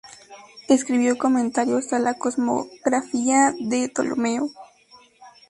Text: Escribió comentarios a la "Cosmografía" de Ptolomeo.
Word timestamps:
Escribió 0.67 1.15
comentarios 1.19 1.93
a 1.93 1.99
la 1.99 2.15
"Cosmografía" 2.15 3.53
de 3.59 3.87
Ptolomeo. 3.87 4.49